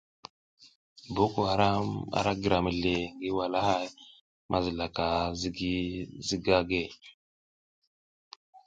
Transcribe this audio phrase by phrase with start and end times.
[1.15, 3.87] Boko haram ara gira mizli ngi walahay
[4.51, 5.05] mazilaka
[5.39, 5.75] ZIGI
[6.27, 6.83] ZIGAGUE.